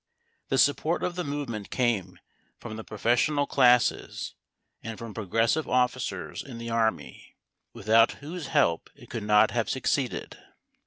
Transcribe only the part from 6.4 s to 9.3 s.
in the army, without whose help it could